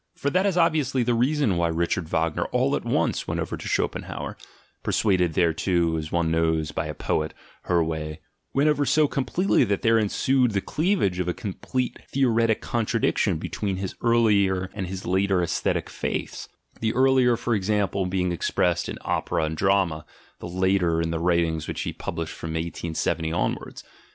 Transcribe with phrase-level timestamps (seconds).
[0.15, 3.67] For that is obviously the reason why Richard Wagner all at once went over to
[3.67, 4.35] Schopenhauer
[4.81, 7.35] (persuaded thereto, as one knows, by a poet,
[7.67, 8.17] Herwegh),
[8.51, 13.77] went over so completely that there ensued the cleavage of a complete theoretic contradiction between
[13.77, 16.49] his earlier and his later aesthetic faiths—
[16.81, 20.03] the earlier, for example, being expressed in Opera and Drama,
[20.39, 23.83] the later in the writings which he published from 1870 onwards.